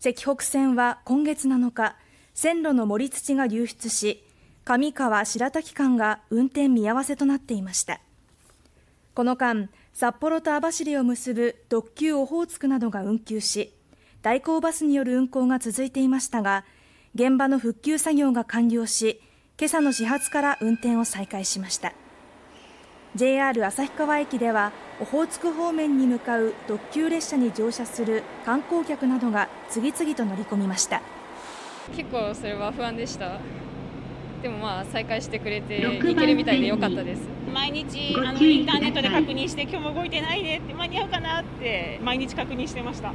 [0.00, 1.96] 石北線は今月7日
[2.32, 4.22] 線路の盛り土が流出し
[4.64, 8.00] 上川白滝間が運転見合わせとなっていました。
[9.14, 13.74] この間札幌と網走を結ぶ特急オホーツクなどが運休し
[14.22, 16.64] 代行バスによる運行が続いていましたが
[17.16, 19.20] 現場の復旧作業が完了し
[19.58, 21.94] 今朝の始発から運転を再開しました。
[23.16, 31.00] JR 旭川駅ではオホーツク方面に向かう特急列車に乗車する観光客などが次々と乗り込みました。
[31.96, 33.38] 結構それは不安でした。
[34.42, 37.22] でもまあ再開してくれて行けるみたいでよかったです。
[37.52, 43.12] 毎日あのインターネットで確認して今日も動いてないねって間に合うかなって毎日確認してました